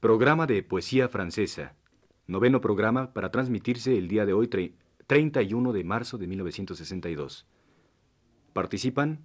Programa 0.00 0.46
de 0.46 0.62
Poesía 0.62 1.08
Francesa. 1.08 1.74
Noveno 2.28 2.60
programa 2.60 3.12
para 3.12 3.32
transmitirse 3.32 3.98
el 3.98 4.06
día 4.06 4.26
de 4.26 4.32
hoy, 4.32 4.46
31 5.08 5.72
de 5.72 5.82
marzo 5.82 6.18
de 6.18 6.28
1962. 6.28 7.48
Participan 8.52 9.24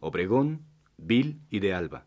Obregón, 0.00 0.62
Bill 0.96 1.38
y 1.48 1.60
de 1.60 1.74
Alba. 1.74 2.06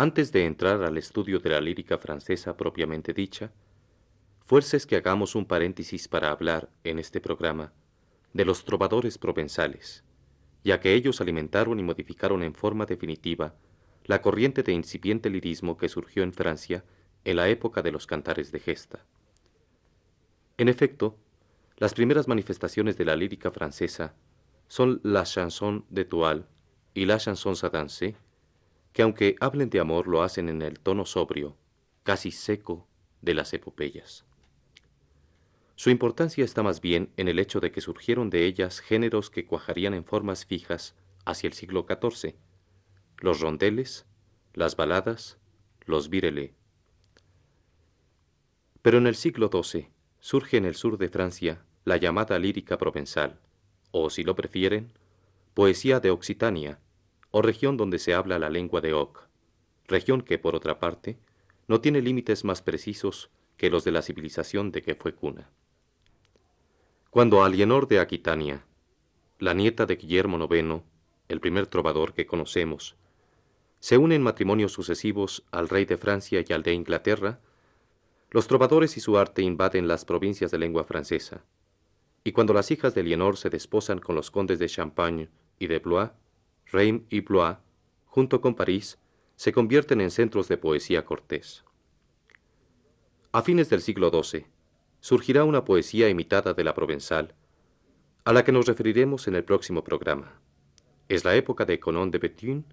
Antes 0.00 0.30
de 0.30 0.44
entrar 0.44 0.84
al 0.84 0.96
estudio 0.96 1.40
de 1.40 1.50
la 1.50 1.60
lírica 1.60 1.98
francesa 1.98 2.56
propiamente 2.56 3.12
dicha, 3.12 3.50
fuerces 4.46 4.86
que 4.86 4.94
hagamos 4.94 5.34
un 5.34 5.44
paréntesis 5.44 6.06
para 6.06 6.30
hablar, 6.30 6.70
en 6.84 7.00
este 7.00 7.20
programa, 7.20 7.72
de 8.32 8.44
los 8.44 8.64
trovadores 8.64 9.18
provenzales, 9.18 10.04
ya 10.62 10.78
que 10.78 10.94
ellos 10.94 11.20
alimentaron 11.20 11.80
y 11.80 11.82
modificaron 11.82 12.44
en 12.44 12.54
forma 12.54 12.86
definitiva 12.86 13.56
la 14.04 14.22
corriente 14.22 14.62
de 14.62 14.72
incipiente 14.72 15.30
lirismo 15.30 15.76
que 15.76 15.88
surgió 15.88 16.22
en 16.22 16.32
Francia 16.32 16.84
en 17.24 17.34
la 17.34 17.48
época 17.48 17.82
de 17.82 17.90
los 17.90 18.06
cantares 18.06 18.52
de 18.52 18.60
gesta. 18.60 19.04
En 20.58 20.68
efecto, 20.68 21.18
las 21.76 21.92
primeras 21.94 22.28
manifestaciones 22.28 22.96
de 22.98 23.04
la 23.04 23.16
lírica 23.16 23.50
francesa 23.50 24.14
son 24.68 25.00
la 25.02 25.24
chanson 25.24 25.86
de 25.90 26.04
toile 26.04 26.44
y 26.94 27.04
la 27.04 27.18
chanson 27.18 27.56
sadancée, 27.56 28.14
que 28.92 29.02
aunque 29.02 29.36
hablen 29.40 29.70
de 29.70 29.80
amor 29.80 30.06
lo 30.06 30.22
hacen 30.22 30.48
en 30.48 30.62
el 30.62 30.80
tono 30.80 31.04
sobrio, 31.04 31.56
casi 32.02 32.30
seco, 32.30 32.88
de 33.22 33.34
las 33.34 33.52
epopeyas. 33.52 34.24
Su 35.74 35.90
importancia 35.90 36.44
está 36.44 36.62
más 36.62 36.80
bien 36.80 37.12
en 37.16 37.28
el 37.28 37.38
hecho 37.38 37.60
de 37.60 37.70
que 37.70 37.80
surgieron 37.80 38.30
de 38.30 38.46
ellas 38.46 38.80
géneros 38.80 39.30
que 39.30 39.46
cuajarían 39.46 39.94
en 39.94 40.04
formas 40.04 40.44
fijas 40.44 40.96
hacia 41.24 41.46
el 41.46 41.52
siglo 41.52 41.86
XIV, 41.88 42.34
los 43.18 43.40
rondeles, 43.40 44.06
las 44.54 44.76
baladas, 44.76 45.38
los 45.86 46.08
virelés. 46.08 46.52
Pero 48.82 48.98
en 48.98 49.06
el 49.06 49.14
siglo 49.14 49.50
XII 49.52 49.88
surge 50.18 50.56
en 50.56 50.64
el 50.64 50.74
sur 50.74 50.98
de 50.98 51.08
Francia 51.08 51.64
la 51.84 51.96
llamada 51.96 52.38
lírica 52.38 52.76
provenzal, 52.76 53.40
o 53.90 54.10
si 54.10 54.24
lo 54.24 54.34
prefieren, 54.34 54.92
poesía 55.54 56.00
de 56.00 56.10
Occitania, 56.10 56.80
o 57.30 57.42
región 57.42 57.76
donde 57.76 57.98
se 57.98 58.14
habla 58.14 58.38
la 58.38 58.50
lengua 58.50 58.80
de 58.80 58.92
Oc, 58.92 59.28
región 59.86 60.22
que, 60.22 60.38
por 60.38 60.54
otra 60.54 60.78
parte, 60.78 61.18
no 61.66 61.80
tiene 61.80 62.00
límites 62.00 62.44
más 62.44 62.62
precisos 62.62 63.30
que 63.56 63.70
los 63.70 63.84
de 63.84 63.92
la 63.92 64.02
civilización 64.02 64.70
de 64.72 64.82
que 64.82 64.94
fue 64.94 65.14
cuna. 65.14 65.50
Cuando 67.10 67.42
Alienor 67.42 67.88
de 67.88 68.00
Aquitania, 68.00 68.64
la 69.38 69.54
nieta 69.54 69.86
de 69.86 69.96
Guillermo 69.96 70.38
IX, 70.38 70.82
el 71.28 71.40
primer 71.40 71.66
trovador 71.66 72.14
que 72.14 72.26
conocemos, 72.26 72.96
se 73.80 73.98
une 73.98 74.14
en 74.14 74.22
matrimonios 74.22 74.72
sucesivos 74.72 75.44
al 75.50 75.68
rey 75.68 75.84
de 75.84 75.96
Francia 75.96 76.44
y 76.46 76.52
al 76.52 76.62
de 76.62 76.72
Inglaterra, 76.72 77.40
los 78.30 78.46
trovadores 78.46 78.96
y 78.96 79.00
su 79.00 79.18
arte 79.18 79.42
invaden 79.42 79.88
las 79.88 80.04
provincias 80.04 80.50
de 80.50 80.58
lengua 80.58 80.84
francesa, 80.84 81.44
y 82.24 82.32
cuando 82.32 82.52
las 82.52 82.70
hijas 82.70 82.94
de 82.94 83.00
Alienor 83.00 83.36
se 83.36 83.50
desposan 83.50 84.00
con 84.00 84.14
los 84.14 84.30
condes 84.30 84.58
de 84.58 84.68
Champagne 84.68 85.28
y 85.58 85.66
de 85.66 85.78
Blois, 85.78 86.10
Reims 86.70 87.04
y 87.08 87.20
Blois, 87.20 87.56
junto 88.06 88.40
con 88.40 88.54
París, 88.54 88.98
se 89.36 89.52
convierten 89.52 90.00
en 90.00 90.10
centros 90.10 90.48
de 90.48 90.58
poesía 90.58 91.04
cortés. 91.04 91.64
A 93.32 93.42
fines 93.42 93.70
del 93.70 93.80
siglo 93.80 94.10
XII, 94.10 94.46
surgirá 95.00 95.44
una 95.44 95.64
poesía 95.64 96.08
imitada 96.08 96.54
de 96.54 96.64
la 96.64 96.74
provenzal, 96.74 97.34
a 98.24 98.32
la 98.32 98.44
que 98.44 98.52
nos 98.52 98.66
referiremos 98.66 99.28
en 99.28 99.36
el 99.36 99.44
próximo 99.44 99.84
programa. 99.84 100.40
Es 101.08 101.24
la 101.24 101.34
época 101.34 101.64
de 101.64 101.80
Conon 101.80 102.10
de 102.10 102.18
Bethune, 102.18 102.64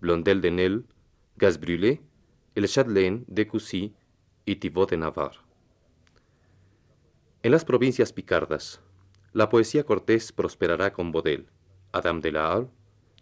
Blondel 0.00 0.40
de 0.40 0.50
Nesle, 0.50 0.84
Gasbrulé, 1.36 2.00
el 2.54 2.68
Châtelain 2.68 3.24
de 3.28 3.46
Coucy 3.46 3.94
y 4.46 4.56
Thibaut 4.56 4.88
de 4.88 4.96
Navarre. 4.96 5.40
En 7.42 7.52
las 7.52 7.64
provincias 7.64 8.12
picardas, 8.12 8.80
la 9.32 9.50
poesía 9.50 9.84
cortés 9.84 10.32
prosperará 10.32 10.92
con 10.92 11.12
Baudel, 11.12 11.48
Adam 11.92 12.20
de 12.20 12.32
la 12.32 12.52
Halle, 12.52 12.68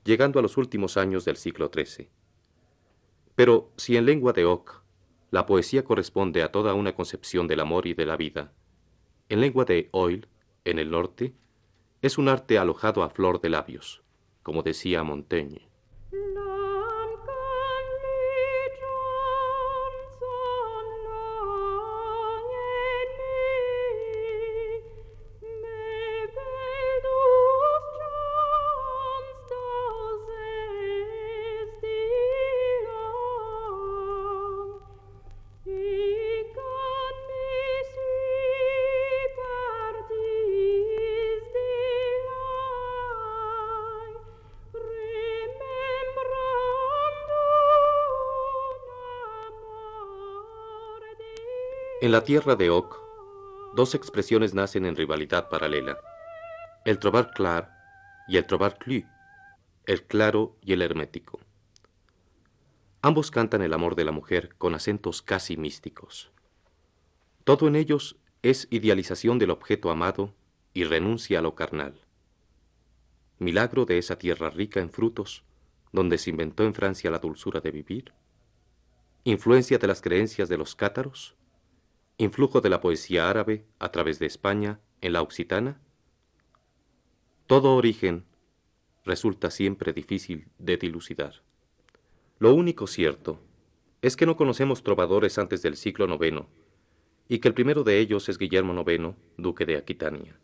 llegando 0.04 0.38
a 0.38 0.42
los 0.42 0.56
últimos 0.56 0.96
años 0.96 1.24
del 1.24 1.36
siglo 1.36 1.70
XIII. 1.72 2.08
Pero 3.34 3.72
si 3.76 3.96
en 3.96 4.06
lengua 4.06 4.32
de 4.32 4.44
Oc 4.44 4.82
la 5.30 5.46
poesía 5.46 5.84
corresponde 5.84 6.42
a 6.42 6.52
toda 6.52 6.74
una 6.74 6.94
concepción 6.94 7.48
del 7.48 7.60
amor 7.60 7.86
y 7.86 7.94
de 7.94 8.06
la 8.06 8.16
vida, 8.16 8.52
en 9.28 9.40
lengua 9.40 9.64
de 9.64 9.88
Oil, 9.90 10.28
en 10.64 10.78
el 10.78 10.90
norte, 10.90 11.34
es 12.02 12.18
un 12.18 12.28
arte 12.28 12.58
alojado 12.58 13.02
a 13.02 13.10
flor 13.10 13.40
de 13.40 13.48
labios, 13.48 14.02
como 14.42 14.62
decía 14.62 15.02
Montaigne. 15.02 15.68
En 52.04 52.12
la 52.12 52.22
tierra 52.22 52.54
de 52.54 52.68
Oc, 52.68 53.00
dos 53.74 53.94
expresiones 53.94 54.52
nacen 54.52 54.84
en 54.84 54.94
rivalidad 54.94 55.48
paralela. 55.48 55.96
El 56.84 56.98
trobar 56.98 57.32
clar 57.32 57.70
y 58.28 58.36
el 58.36 58.44
trobar 58.44 58.76
clu, 58.76 59.04
el 59.86 60.02
claro 60.02 60.54
y 60.60 60.74
el 60.74 60.82
hermético. 60.82 61.40
Ambos 63.00 63.30
cantan 63.30 63.62
el 63.62 63.72
amor 63.72 63.94
de 63.94 64.04
la 64.04 64.12
mujer 64.12 64.54
con 64.58 64.74
acentos 64.74 65.22
casi 65.22 65.56
místicos. 65.56 66.30
Todo 67.42 67.68
en 67.68 67.74
ellos 67.74 68.16
es 68.42 68.68
idealización 68.68 69.38
del 69.38 69.50
objeto 69.50 69.90
amado 69.90 70.34
y 70.74 70.84
renuncia 70.84 71.38
a 71.38 71.42
lo 71.42 71.54
carnal. 71.54 72.02
Milagro 73.38 73.86
de 73.86 73.96
esa 73.96 74.18
tierra 74.18 74.50
rica 74.50 74.80
en 74.80 74.90
frutos, 74.90 75.42
donde 75.90 76.18
se 76.18 76.28
inventó 76.28 76.64
en 76.64 76.74
Francia 76.74 77.10
la 77.10 77.18
dulzura 77.18 77.62
de 77.62 77.70
vivir. 77.70 78.12
Influencia 79.24 79.78
de 79.78 79.86
las 79.86 80.02
creencias 80.02 80.50
de 80.50 80.58
los 80.58 80.74
cátaros. 80.74 81.34
Influjo 82.16 82.60
de 82.60 82.68
la 82.68 82.80
poesía 82.80 83.28
árabe 83.28 83.64
a 83.80 83.90
través 83.90 84.20
de 84.20 84.26
España 84.26 84.78
en 85.00 85.14
la 85.14 85.22
occitana. 85.22 85.80
Todo 87.48 87.74
origen 87.74 88.24
resulta 89.04 89.50
siempre 89.50 89.92
difícil 89.92 90.46
de 90.58 90.76
dilucidar. 90.76 91.42
Lo 92.38 92.54
único 92.54 92.86
cierto 92.86 93.40
es 94.00 94.16
que 94.16 94.26
no 94.26 94.36
conocemos 94.36 94.84
trovadores 94.84 95.38
antes 95.38 95.60
del 95.62 95.76
siglo 95.76 96.06
IX, 96.06 96.46
y 97.26 97.40
que 97.40 97.48
el 97.48 97.54
primero 97.54 97.82
de 97.82 97.98
ellos 97.98 98.28
es 98.28 98.38
Guillermo 98.38 98.84
IX, 98.86 99.16
duque 99.36 99.66
de 99.66 99.76
Aquitania. 99.76 100.38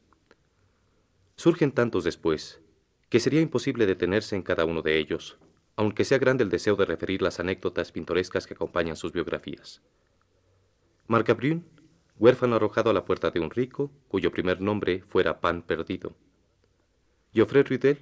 Surgen 1.37 1.71
tantos 1.71 2.03
después, 2.03 2.61
que 3.09 3.21
sería 3.21 3.41
imposible 3.41 3.87
detenerse 3.87 4.35
en 4.35 4.43
cada 4.43 4.65
uno 4.65 4.83
de 4.83 4.99
ellos, 4.99 5.39
aunque 5.77 6.05
sea 6.05 6.19
grande 6.19 6.43
el 6.43 6.51
deseo 6.51 6.75
de 6.75 6.87
referir 6.87 7.23
las 7.23 7.39
anécdotas 7.39 7.93
pintorescas 7.93 8.49
que 8.49 8.55
acompañan 8.55 8.97
sus 8.97 9.13
biografías. 9.13 9.83
Marcabrun, 11.11 11.65
huérfano 12.21 12.55
arrojado 12.55 12.91
a 12.91 12.93
la 12.93 13.05
puerta 13.05 13.33
de 13.33 13.41
un 13.41 13.51
rico, 13.51 13.91
cuyo 14.07 14.31
primer 14.31 14.61
nombre 14.61 15.03
fuera 15.09 15.41
Pan 15.41 15.63
Perdido. 15.63 16.15
Geoffrey 17.35 17.65
Rudel, 17.65 17.99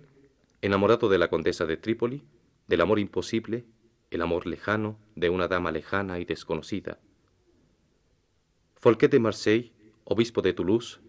enamorado 0.61 1.09
de 1.09 1.17
la 1.17 1.31
condesa 1.31 1.65
de 1.65 1.79
Trípoli, 1.79 2.23
del 2.67 2.83
amor 2.83 2.99
imposible, 2.99 3.65
el 4.11 4.21
amor 4.21 4.47
lejano 4.47 4.99
de 5.17 5.31
una 5.31 5.49
dama 5.49 5.73
lejana 5.73 6.19
y 6.19 6.27
desconocida. 6.27 6.99
Folquet 8.77 9.11
de 9.11 9.21
Marseille, 9.21 9.73
obispo 10.05 10.43
de 10.43 10.53
Toulouse, 10.53 11.01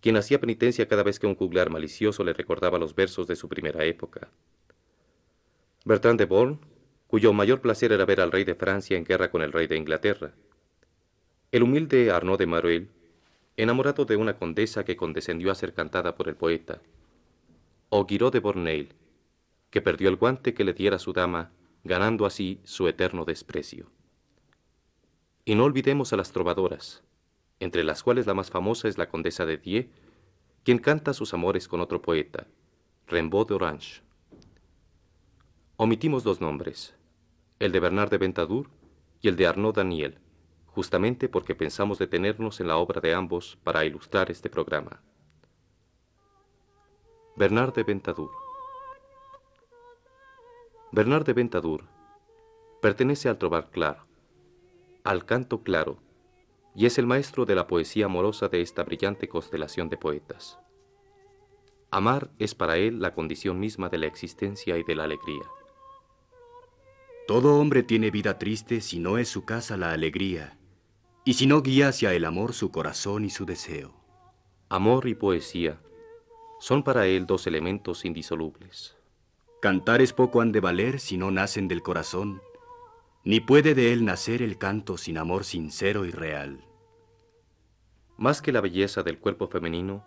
quien 0.00 0.16
hacía 0.16 0.38
penitencia 0.38 0.86
cada 0.86 1.02
vez 1.02 1.18
que 1.18 1.26
un 1.26 1.34
juglar 1.34 1.70
malicioso 1.70 2.22
le 2.22 2.34
recordaba 2.34 2.78
los 2.78 2.94
versos 2.94 3.26
de 3.26 3.34
su 3.34 3.48
primera 3.48 3.84
época. 3.84 4.30
Bertrand 5.84 6.20
de 6.20 6.26
Born, 6.26 6.60
cuyo 7.08 7.32
mayor 7.32 7.60
placer 7.60 7.90
era 7.90 8.04
ver 8.04 8.20
al 8.20 8.30
rey 8.30 8.44
de 8.44 8.54
Francia 8.54 8.96
en 8.96 9.02
guerra 9.02 9.32
con 9.32 9.42
el 9.42 9.50
rey 9.50 9.66
de 9.66 9.76
Inglaterra. 9.76 10.36
El 11.50 11.62
humilde 11.62 12.10
Arnaud 12.10 12.38
de 12.38 12.46
Maruel, 12.46 12.90
enamorado 13.56 14.04
de 14.04 14.16
una 14.16 14.36
condesa 14.36 14.84
que 14.84 14.98
condescendió 14.98 15.50
a 15.50 15.54
ser 15.54 15.72
cantada 15.72 16.14
por 16.14 16.28
el 16.28 16.36
poeta. 16.36 16.82
O 17.88 18.04
Guiraud 18.04 18.30
de 18.30 18.40
Borneil, 18.40 18.92
que 19.70 19.80
perdió 19.80 20.10
el 20.10 20.16
guante 20.16 20.52
que 20.52 20.62
le 20.62 20.74
diera 20.74 20.98
su 20.98 21.14
dama, 21.14 21.50
ganando 21.84 22.26
así 22.26 22.60
su 22.64 22.86
eterno 22.86 23.24
desprecio. 23.24 23.90
Y 25.46 25.54
no 25.54 25.64
olvidemos 25.64 26.12
a 26.12 26.18
las 26.18 26.32
trovadoras, 26.32 27.02
entre 27.60 27.82
las 27.82 28.02
cuales 28.02 28.26
la 28.26 28.34
más 28.34 28.50
famosa 28.50 28.86
es 28.86 28.98
la 28.98 29.08
condesa 29.08 29.46
de 29.46 29.56
Die, 29.56 29.90
quien 30.64 30.78
canta 30.78 31.14
sus 31.14 31.32
amores 31.32 31.66
con 31.66 31.80
otro 31.80 32.02
poeta, 32.02 32.46
Rimbaud 33.06 33.48
de 33.48 33.54
Orange. 33.54 34.02
Omitimos 35.78 36.24
dos 36.24 36.42
nombres, 36.42 36.94
el 37.58 37.72
de 37.72 37.80
Bernard 37.80 38.10
de 38.10 38.18
Ventadour 38.18 38.68
y 39.22 39.28
el 39.28 39.36
de 39.36 39.46
Arnaud 39.46 39.74
Daniel, 39.74 40.18
justamente 40.74 41.28
porque 41.28 41.54
pensamos 41.54 41.98
detenernos 41.98 42.60
en 42.60 42.68
la 42.68 42.76
obra 42.76 43.00
de 43.00 43.14
ambos 43.14 43.58
para 43.64 43.84
ilustrar 43.84 44.30
este 44.30 44.48
programa. 44.48 45.02
Bernard 47.36 47.74
de 47.74 47.84
Ventadour 47.84 48.30
Bernard 50.90 51.24
de 51.24 51.32
Ventadour 51.34 51.84
pertenece 52.80 53.28
al 53.28 53.38
trobar 53.38 53.70
claro, 53.70 54.06
al 55.04 55.24
canto 55.24 55.62
claro, 55.62 55.98
y 56.74 56.86
es 56.86 56.98
el 56.98 57.06
maestro 57.06 57.44
de 57.44 57.54
la 57.54 57.66
poesía 57.66 58.06
amorosa 58.06 58.48
de 58.48 58.60
esta 58.60 58.84
brillante 58.84 59.28
constelación 59.28 59.88
de 59.88 59.96
poetas. 59.96 60.58
Amar 61.90 62.30
es 62.38 62.54
para 62.54 62.76
él 62.76 63.00
la 63.00 63.14
condición 63.14 63.58
misma 63.58 63.88
de 63.88 63.98
la 63.98 64.06
existencia 64.06 64.76
y 64.76 64.82
de 64.82 64.94
la 64.94 65.04
alegría. 65.04 65.44
Todo 67.26 67.58
hombre 67.58 67.82
tiene 67.82 68.10
vida 68.10 68.38
triste 68.38 68.80
si 68.80 68.98
no 68.98 69.18
es 69.18 69.28
su 69.28 69.44
casa 69.44 69.76
la 69.76 69.92
alegría, 69.92 70.57
y 71.28 71.34
si 71.34 71.46
no 71.46 71.60
guía 71.60 71.88
hacia 71.88 72.14
el 72.14 72.24
amor 72.24 72.54
su 72.54 72.70
corazón 72.70 73.26
y 73.26 73.28
su 73.28 73.44
deseo. 73.44 73.92
Amor 74.70 75.06
y 75.08 75.14
poesía 75.14 75.78
son 76.58 76.82
para 76.82 77.06
él 77.06 77.26
dos 77.26 77.46
elementos 77.46 78.06
indisolubles. 78.06 78.96
Cantar 79.60 80.00
es 80.00 80.14
poco 80.14 80.40
han 80.40 80.52
de 80.52 80.60
valer 80.60 80.98
si 80.98 81.18
no 81.18 81.30
nacen 81.30 81.68
del 81.68 81.82
corazón, 81.82 82.40
ni 83.24 83.40
puede 83.40 83.74
de 83.74 83.92
él 83.92 84.06
nacer 84.06 84.40
el 84.40 84.56
canto 84.56 84.96
sin 84.96 85.18
amor 85.18 85.44
sincero 85.44 86.06
y 86.06 86.12
real. 86.12 86.64
Más 88.16 88.40
que 88.40 88.50
la 88.50 88.62
belleza 88.62 89.02
del 89.02 89.18
cuerpo 89.18 89.48
femenino, 89.48 90.06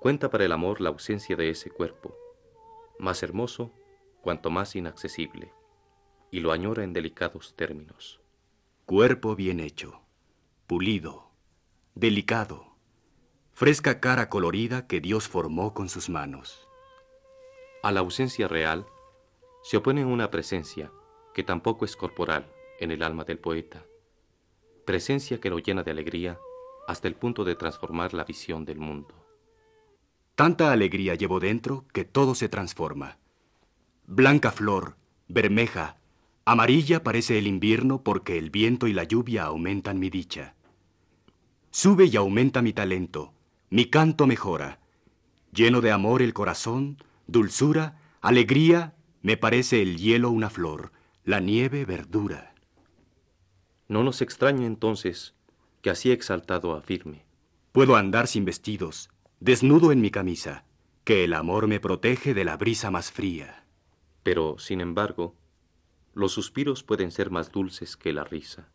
cuenta 0.00 0.28
para 0.28 0.44
el 0.44 0.50
amor 0.50 0.80
la 0.80 0.88
ausencia 0.88 1.36
de 1.36 1.50
ese 1.50 1.70
cuerpo, 1.70 2.16
más 2.98 3.22
hermoso 3.22 3.70
cuanto 4.22 4.50
más 4.50 4.74
inaccesible, 4.74 5.52
y 6.32 6.40
lo 6.40 6.50
añora 6.50 6.82
en 6.82 6.92
delicados 6.92 7.54
términos. 7.54 8.20
Cuerpo 8.86 9.36
bien 9.36 9.60
hecho, 9.60 10.01
pulido, 10.66 11.30
delicado, 11.94 12.76
fresca 13.52 14.00
cara 14.00 14.28
colorida 14.28 14.86
que 14.86 15.00
Dios 15.00 15.28
formó 15.28 15.74
con 15.74 15.88
sus 15.88 16.08
manos. 16.08 16.68
A 17.82 17.92
la 17.92 18.00
ausencia 18.00 18.48
real 18.48 18.86
se 19.62 19.76
opone 19.76 20.04
una 20.04 20.30
presencia 20.30 20.90
que 21.34 21.42
tampoco 21.42 21.84
es 21.84 21.96
corporal 21.96 22.50
en 22.80 22.90
el 22.90 23.02
alma 23.02 23.24
del 23.24 23.38
poeta, 23.38 23.84
presencia 24.84 25.40
que 25.40 25.50
lo 25.50 25.58
llena 25.58 25.82
de 25.82 25.90
alegría 25.90 26.38
hasta 26.88 27.08
el 27.08 27.14
punto 27.14 27.44
de 27.44 27.54
transformar 27.54 28.14
la 28.14 28.24
visión 28.24 28.64
del 28.64 28.78
mundo. 28.78 29.14
Tanta 30.34 30.72
alegría 30.72 31.14
llevo 31.14 31.40
dentro 31.40 31.84
que 31.92 32.04
todo 32.04 32.34
se 32.34 32.48
transforma. 32.48 33.18
Blanca 34.06 34.50
flor, 34.50 34.96
bermeja, 35.28 35.98
amarilla 36.44 37.02
parece 37.02 37.38
el 37.38 37.46
invierno 37.46 38.02
porque 38.02 38.38
el 38.38 38.50
viento 38.50 38.86
y 38.86 38.92
la 38.92 39.04
lluvia 39.04 39.44
aumentan 39.44 39.98
mi 39.98 40.10
dicha. 40.10 40.54
Sube 41.70 42.06
y 42.06 42.16
aumenta 42.16 42.62
mi 42.62 42.72
talento, 42.72 43.32
mi 43.70 43.86
canto 43.86 44.26
mejora. 44.26 44.80
Lleno 45.52 45.80
de 45.80 45.92
amor 45.92 46.22
el 46.22 46.34
corazón, 46.34 46.98
dulzura, 47.26 47.98
alegría, 48.20 48.94
me 49.22 49.36
parece 49.36 49.82
el 49.82 49.98
hielo 49.98 50.30
una 50.30 50.50
flor, 50.50 50.92
la 51.24 51.40
nieve 51.40 51.84
verdura. 51.84 52.54
No 53.88 54.02
nos 54.02 54.22
extraña 54.22 54.66
entonces 54.66 55.34
que 55.80 55.90
así 55.90 56.10
exaltado 56.10 56.74
afirme. 56.74 57.24
Puedo 57.72 57.96
andar 57.96 58.26
sin 58.26 58.44
vestidos, 58.44 59.10
desnudo 59.40 59.92
en 59.92 60.00
mi 60.00 60.10
camisa, 60.10 60.64
que 61.04 61.24
el 61.24 61.34
amor 61.34 61.66
me 61.66 61.80
protege 61.80 62.34
de 62.34 62.44
la 62.44 62.56
brisa 62.56 62.90
más 62.90 63.10
fría. 63.10 63.64
Pero, 64.22 64.58
sin 64.58 64.80
embargo, 64.80 65.34
los 66.14 66.32
suspiros 66.32 66.82
pueden 66.82 67.10
ser 67.10 67.30
más 67.30 67.52
dulces 67.52 67.96
que 67.96 68.12
la 68.12 68.24
risa. 68.24 68.68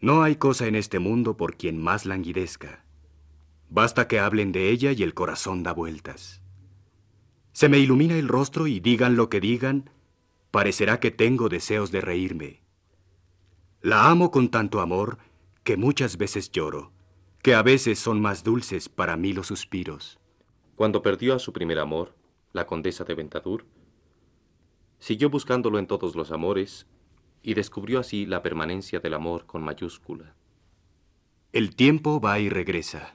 No 0.00 0.22
hay 0.22 0.36
cosa 0.36 0.66
en 0.66 0.74
este 0.74 0.98
mundo 0.98 1.36
por 1.36 1.56
quien 1.56 1.80
más 1.80 2.06
languidezca. 2.06 2.84
Basta 3.70 4.06
que 4.06 4.20
hablen 4.20 4.52
de 4.52 4.70
ella 4.70 4.92
y 4.92 5.02
el 5.02 5.14
corazón 5.14 5.62
da 5.62 5.72
vueltas. 5.72 6.42
Se 7.52 7.68
me 7.68 7.78
ilumina 7.78 8.16
el 8.16 8.28
rostro 8.28 8.66
y 8.66 8.80
digan 8.80 9.16
lo 9.16 9.28
que 9.28 9.40
digan, 9.40 9.90
parecerá 10.50 11.00
que 11.00 11.10
tengo 11.10 11.48
deseos 11.48 11.90
de 11.90 12.00
reírme. 12.00 12.62
La 13.80 14.10
amo 14.10 14.30
con 14.30 14.50
tanto 14.50 14.80
amor 14.80 15.18
que 15.62 15.76
muchas 15.76 16.16
veces 16.16 16.50
lloro, 16.50 16.92
que 17.42 17.54
a 17.54 17.62
veces 17.62 17.98
son 17.98 18.20
más 18.20 18.44
dulces 18.44 18.88
para 18.88 19.16
mí 19.16 19.32
los 19.32 19.46
suspiros. 19.46 20.18
Cuando 20.76 21.02
perdió 21.02 21.34
a 21.34 21.38
su 21.38 21.52
primer 21.52 21.78
amor, 21.78 22.14
la 22.52 22.66
condesa 22.66 23.04
de 23.04 23.14
Ventadour, 23.14 23.64
siguió 25.04 25.28
buscándolo 25.28 25.78
en 25.78 25.86
todos 25.86 26.16
los 26.16 26.32
amores 26.32 26.86
y 27.42 27.52
descubrió 27.52 28.00
así 28.00 28.24
la 28.24 28.42
permanencia 28.42 29.00
del 29.00 29.12
amor 29.12 29.44
con 29.44 29.62
mayúscula. 29.62 30.34
El 31.52 31.76
tiempo 31.76 32.22
va 32.22 32.40
y 32.40 32.48
regresa, 32.48 33.14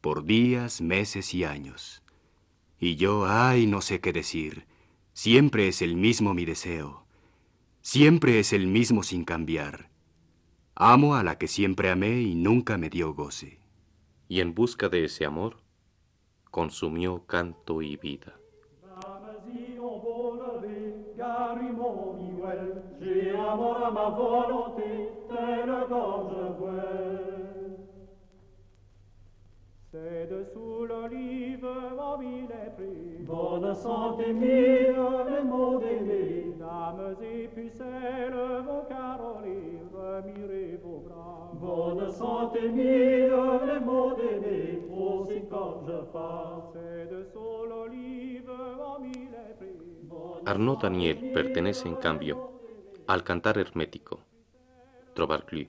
por 0.00 0.24
días, 0.26 0.80
meses 0.80 1.34
y 1.34 1.42
años. 1.42 2.04
Y 2.78 2.94
yo, 2.94 3.26
ay, 3.26 3.66
no 3.66 3.80
sé 3.80 4.00
qué 4.00 4.12
decir. 4.12 4.68
Siempre 5.12 5.66
es 5.66 5.82
el 5.82 5.96
mismo 5.96 6.34
mi 6.34 6.44
deseo. 6.44 7.04
Siempre 7.80 8.38
es 8.38 8.52
el 8.52 8.68
mismo 8.68 9.02
sin 9.02 9.24
cambiar. 9.24 9.90
Amo 10.76 11.16
a 11.16 11.24
la 11.24 11.36
que 11.36 11.48
siempre 11.48 11.90
amé 11.90 12.20
y 12.22 12.36
nunca 12.36 12.78
me 12.78 12.90
dio 12.90 13.12
goce. 13.12 13.58
Y 14.28 14.38
en 14.38 14.54
busca 14.54 14.88
de 14.88 15.06
ese 15.06 15.24
amor, 15.24 15.56
consumió 16.52 17.26
canto 17.26 17.82
y 17.82 17.96
vida. 17.96 18.36
J'ai 23.00 23.30
un 23.30 23.56
mort 23.56 23.84
à 23.84 23.90
ma 23.90 24.08
volonté, 24.10 25.10
telle 25.28 25.74
comme 25.88 26.28
je 26.30 26.64
veux. 26.64 27.76
C'est 29.92 30.28
dessous 30.30 30.86
l'olive, 30.86 31.66
mobile 31.96 32.48
et 32.50 32.70
pris. 32.70 33.24
Bonne 33.24 33.74
santé, 33.74 34.32
mille, 34.32 34.96
les 35.28 35.44
mots 35.44 35.78
d'aimer. 35.78 36.54
Dames 36.58 37.16
et 37.22 37.48
pucelles, 37.48 38.34
vos 38.66 38.88
carolives, 38.88 40.24
mirez 40.24 40.80
vos 40.82 41.04
bras. 41.06 41.52
Bonne 41.54 42.10
santé, 42.10 42.68
mille, 42.68 43.32
les 43.66 43.80
mots 43.80 44.14
d'aimer. 44.14 44.83
Arnaud 50.44 50.78
Daniel 50.78 51.24
pertenece, 51.32 51.88
en 51.88 51.96
cambio, 51.96 52.38
al 53.06 53.24
cantar 53.24 53.56
hermético, 53.58 54.22
Trovarclu. 55.14 55.68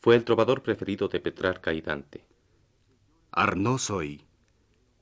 Fue 0.00 0.16
el 0.16 0.24
trovador 0.24 0.62
preferido 0.62 1.08
de 1.08 1.20
Petrarca 1.20 1.74
y 1.74 1.82
Dante. 1.82 2.24
Arnaud 3.32 3.78
soy, 3.78 4.24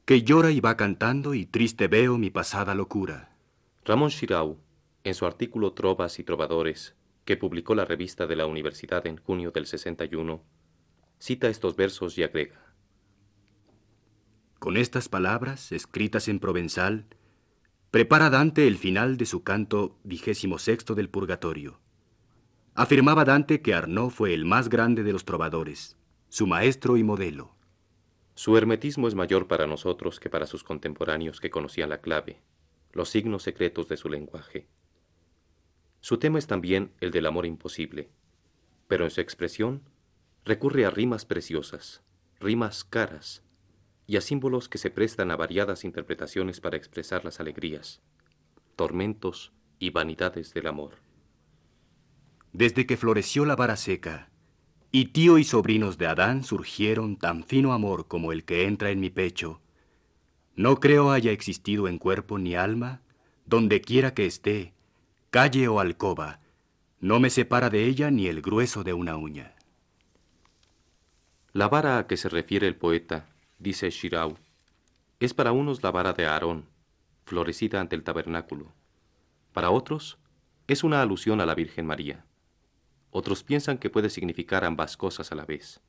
que 0.04 0.22
llora 0.22 0.50
y 0.50 0.60
va 0.60 0.76
cantando 0.76 1.34
y 1.34 1.46
triste 1.46 1.86
veo 1.86 2.18
mi 2.18 2.30
pasada 2.30 2.74
locura. 2.74 3.36
Ramón 3.84 4.10
Chirau, 4.10 4.58
en 5.04 5.14
su 5.14 5.24
artículo 5.24 5.72
Trovas 5.72 6.18
y 6.18 6.24
Trovadores, 6.24 6.96
que 7.24 7.36
publicó 7.36 7.76
la 7.76 7.84
revista 7.84 8.26
de 8.26 8.34
la 8.34 8.46
Universidad 8.46 9.06
en 9.06 9.18
junio 9.18 9.52
del 9.52 9.66
61, 9.66 10.42
cita 11.18 11.48
estos 11.48 11.76
versos 11.76 12.18
y 12.18 12.24
agrega. 12.24 12.65
Con 14.66 14.76
estas 14.76 15.08
palabras, 15.08 15.70
escritas 15.70 16.26
en 16.26 16.40
provenzal, 16.40 17.06
prepara 17.92 18.30
Dante 18.30 18.66
el 18.66 18.78
final 18.78 19.16
de 19.16 19.24
su 19.24 19.44
canto 19.44 19.96
vigésimo 20.02 20.58
sexto 20.58 20.96
del 20.96 21.08
Purgatorio. 21.08 21.78
Afirmaba 22.74 23.24
Dante 23.24 23.62
que 23.62 23.74
Arnaud 23.74 24.10
fue 24.10 24.34
el 24.34 24.44
más 24.44 24.68
grande 24.68 25.04
de 25.04 25.12
los 25.12 25.24
trovadores, 25.24 25.96
su 26.28 26.48
maestro 26.48 26.96
y 26.96 27.04
modelo. 27.04 27.54
Su 28.34 28.56
hermetismo 28.56 29.06
es 29.06 29.14
mayor 29.14 29.46
para 29.46 29.68
nosotros 29.68 30.18
que 30.18 30.30
para 30.30 30.48
sus 30.48 30.64
contemporáneos 30.64 31.40
que 31.40 31.48
conocían 31.48 31.90
la 31.90 32.00
clave, 32.00 32.42
los 32.90 33.08
signos 33.08 33.44
secretos 33.44 33.86
de 33.86 33.96
su 33.96 34.08
lenguaje. 34.08 34.66
Su 36.00 36.18
tema 36.18 36.40
es 36.40 36.48
también 36.48 36.90
el 37.00 37.12
del 37.12 37.26
amor 37.26 37.46
imposible, 37.46 38.10
pero 38.88 39.04
en 39.04 39.12
su 39.12 39.20
expresión 39.20 39.84
recurre 40.44 40.84
a 40.86 40.90
rimas 40.90 41.24
preciosas, 41.24 42.02
rimas 42.40 42.82
caras, 42.82 43.45
y 44.06 44.16
a 44.16 44.20
símbolos 44.20 44.68
que 44.68 44.78
se 44.78 44.90
prestan 44.90 45.30
a 45.30 45.36
variadas 45.36 45.84
interpretaciones 45.84 46.60
para 46.60 46.76
expresar 46.76 47.24
las 47.24 47.40
alegrías, 47.40 48.00
tormentos 48.76 49.52
y 49.78 49.90
vanidades 49.90 50.54
del 50.54 50.68
amor. 50.68 50.94
Desde 52.52 52.86
que 52.86 52.96
floreció 52.96 53.44
la 53.44 53.56
vara 53.56 53.76
seca, 53.76 54.30
y 54.92 55.06
tío 55.06 55.38
y 55.38 55.44
sobrinos 55.44 55.98
de 55.98 56.06
Adán 56.06 56.44
surgieron 56.44 57.16
tan 57.16 57.44
fino 57.44 57.72
amor 57.72 58.06
como 58.06 58.32
el 58.32 58.44
que 58.44 58.66
entra 58.66 58.90
en 58.90 59.00
mi 59.00 59.10
pecho, 59.10 59.60
no 60.54 60.80
creo 60.80 61.10
haya 61.10 61.32
existido 61.32 61.86
en 61.86 61.98
cuerpo 61.98 62.38
ni 62.38 62.54
alma, 62.54 63.02
donde 63.44 63.82
quiera 63.82 64.14
que 64.14 64.24
esté, 64.24 64.72
calle 65.30 65.68
o 65.68 65.80
alcoba, 65.80 66.40
no 67.00 67.20
me 67.20 67.28
separa 67.28 67.68
de 67.68 67.84
ella 67.84 68.10
ni 68.10 68.26
el 68.26 68.40
grueso 68.40 68.82
de 68.82 68.94
una 68.94 69.16
uña. 69.16 69.54
La 71.52 71.68
vara 71.68 71.98
a 71.98 72.06
que 72.06 72.16
se 72.16 72.28
refiere 72.28 72.66
el 72.66 72.76
poeta 72.76 73.35
dice 73.58 73.90
Shirau, 73.90 74.36
es 75.18 75.34
para 75.34 75.52
unos 75.52 75.82
la 75.82 75.90
vara 75.90 76.12
de 76.12 76.26
Aarón, 76.26 76.68
florecida 77.24 77.80
ante 77.80 77.96
el 77.96 78.04
tabernáculo. 78.04 78.72
Para 79.52 79.70
otros, 79.70 80.18
es 80.66 80.84
una 80.84 81.00
alusión 81.00 81.40
a 81.40 81.46
la 81.46 81.54
Virgen 81.54 81.86
María. 81.86 82.26
Otros 83.10 83.42
piensan 83.42 83.78
que 83.78 83.88
puede 83.88 84.10
significar 84.10 84.64
ambas 84.64 84.96
cosas 84.96 85.32
a 85.32 85.34
la 85.34 85.46
vez. 85.46 85.80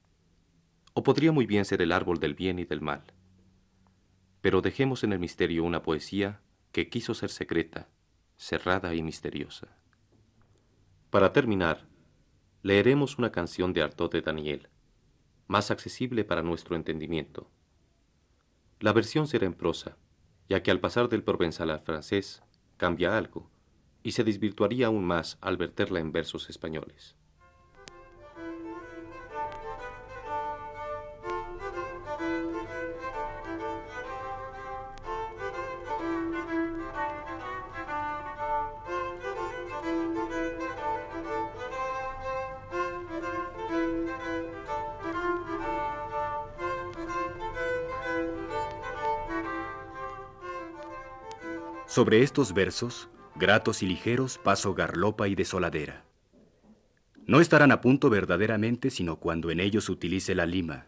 O 0.93 1.03
podría 1.03 1.31
muy 1.31 1.45
bien 1.45 1.65
ser 1.65 1.81
el 1.81 1.91
árbol 1.91 2.19
del 2.19 2.35
bien 2.35 2.59
y 2.59 2.65
del 2.65 2.81
mal. 2.81 3.03
Pero 4.41 4.61
dejemos 4.61 5.03
en 5.03 5.13
el 5.13 5.19
misterio 5.19 5.63
una 5.63 5.83
poesía 5.83 6.41
que 6.71 6.89
quiso 6.89 7.13
ser 7.13 7.29
secreta, 7.29 7.89
cerrada 8.37 8.93
y 8.93 9.03
misteriosa. 9.03 9.67
Para 11.09 11.33
terminar, 11.33 11.87
leeremos 12.61 13.17
una 13.17 13.31
canción 13.31 13.73
de 13.73 13.81
Artaud 13.81 14.11
de 14.11 14.21
Daniel, 14.21 14.69
más 15.47 15.71
accesible 15.71 16.23
para 16.23 16.43
nuestro 16.43 16.75
entendimiento. 16.75 17.49
La 18.79 18.93
versión 18.93 19.27
será 19.27 19.45
en 19.45 19.53
prosa, 19.53 19.97
ya 20.47 20.63
que 20.63 20.71
al 20.71 20.79
pasar 20.79 21.09
del 21.09 21.23
provenzal 21.23 21.71
al 21.71 21.81
francés 21.81 22.43
cambia 22.77 23.17
algo, 23.17 23.49
y 24.03 24.13
se 24.13 24.23
desvirtuaría 24.23 24.87
aún 24.87 25.03
más 25.03 25.37
al 25.41 25.57
verterla 25.57 25.99
en 25.99 26.13
versos 26.13 26.49
españoles. 26.49 27.16
Sobre 51.97 52.21
estos 52.21 52.53
versos, 52.53 53.09
gratos 53.33 53.81
y 53.81 53.87
ligeros, 53.87 54.37
paso 54.37 54.75
garlopa 54.75 55.27
y 55.29 55.33
desoladera. 55.33 56.05
No 57.25 57.41
estarán 57.41 57.71
a 57.71 57.81
punto 57.81 58.11
verdaderamente 58.11 58.91
sino 58.91 59.15
cuando 59.15 59.49
en 59.49 59.59
ellos 59.59 59.89
utilice 59.89 60.35
la 60.35 60.45
lima. 60.45 60.85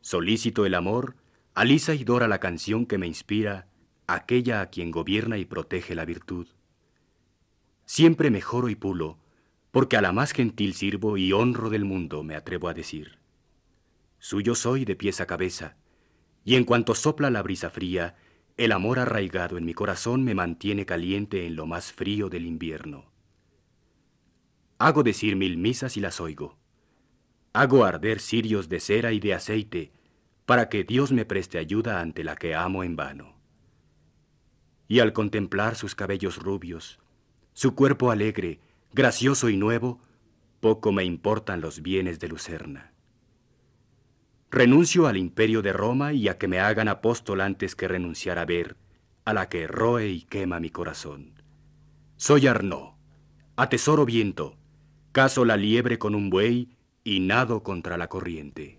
Solícito 0.00 0.64
el 0.64 0.76
amor, 0.76 1.16
alisa 1.52 1.94
y 1.94 2.04
dora 2.04 2.26
la 2.26 2.40
canción 2.40 2.86
que 2.86 2.96
me 2.96 3.06
inspira, 3.06 3.68
aquella 4.06 4.62
a 4.62 4.70
quien 4.70 4.92
gobierna 4.92 5.36
y 5.36 5.44
protege 5.44 5.94
la 5.94 6.06
virtud. 6.06 6.46
Siempre 7.84 8.30
mejoro 8.30 8.70
y 8.70 8.76
pulo, 8.76 9.18
porque 9.72 9.98
a 9.98 10.00
la 10.00 10.12
más 10.12 10.32
gentil 10.32 10.72
sirvo 10.72 11.18
y 11.18 11.34
honro 11.34 11.68
del 11.68 11.84
mundo, 11.84 12.22
me 12.22 12.34
atrevo 12.34 12.70
a 12.70 12.72
decir. 12.72 13.18
Suyo 14.18 14.54
soy 14.54 14.86
de 14.86 14.96
pies 14.96 15.20
a 15.20 15.26
cabeza, 15.26 15.76
y 16.46 16.54
en 16.56 16.64
cuanto 16.64 16.94
sopla 16.94 17.28
la 17.28 17.42
brisa 17.42 17.68
fría, 17.68 18.16
el 18.56 18.72
amor 18.72 18.98
arraigado 18.98 19.56
en 19.56 19.64
mi 19.64 19.74
corazón 19.74 20.24
me 20.24 20.34
mantiene 20.34 20.84
caliente 20.84 21.46
en 21.46 21.56
lo 21.56 21.66
más 21.66 21.92
frío 21.92 22.28
del 22.28 22.46
invierno. 22.46 23.10
Hago 24.78 25.02
decir 25.02 25.36
mil 25.36 25.56
misas 25.56 25.96
y 25.96 26.00
las 26.00 26.20
oigo. 26.20 26.58
Hago 27.52 27.84
arder 27.84 28.20
cirios 28.20 28.68
de 28.68 28.80
cera 28.80 29.12
y 29.12 29.20
de 29.20 29.34
aceite 29.34 29.92
para 30.46 30.68
que 30.68 30.84
Dios 30.84 31.12
me 31.12 31.24
preste 31.24 31.58
ayuda 31.58 32.00
ante 32.00 32.24
la 32.24 32.36
que 32.36 32.54
amo 32.54 32.84
en 32.84 32.96
vano. 32.96 33.36
Y 34.88 34.98
al 34.98 35.12
contemplar 35.12 35.76
sus 35.76 35.94
cabellos 35.94 36.36
rubios, 36.36 36.98
su 37.54 37.74
cuerpo 37.74 38.10
alegre, 38.10 38.60
gracioso 38.92 39.48
y 39.48 39.56
nuevo, 39.56 40.00
poco 40.60 40.92
me 40.92 41.04
importan 41.04 41.60
los 41.60 41.82
bienes 41.82 42.18
de 42.20 42.28
Lucerna. 42.28 42.91
Renuncio 44.52 45.06
al 45.06 45.16
imperio 45.16 45.62
de 45.62 45.72
Roma 45.72 46.12
y 46.12 46.28
a 46.28 46.36
que 46.36 46.46
me 46.46 46.60
hagan 46.60 46.86
apóstol 46.86 47.40
antes 47.40 47.74
que 47.74 47.88
renunciar 47.88 48.38
a 48.38 48.44
ver 48.44 48.76
a 49.24 49.32
la 49.32 49.48
que 49.48 49.66
roe 49.66 50.10
y 50.10 50.24
quema 50.24 50.60
mi 50.60 50.68
corazón. 50.68 51.42
Soy 52.16 52.46
Arnaud, 52.46 52.90
atesoro 53.56 54.04
viento, 54.04 54.58
caso 55.10 55.46
la 55.46 55.56
liebre 55.56 55.98
con 55.98 56.14
un 56.14 56.28
buey 56.28 56.76
y 57.02 57.20
nado 57.20 57.62
contra 57.62 57.96
la 57.96 58.08
corriente. 58.08 58.78